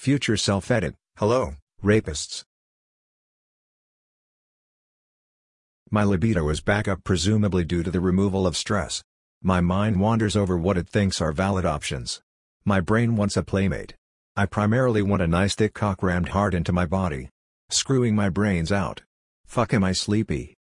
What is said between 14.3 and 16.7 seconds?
I primarily want a nice thick cock rammed hard